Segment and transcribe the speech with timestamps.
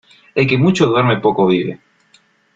[0.33, 1.79] El que mucho duerme poco vive.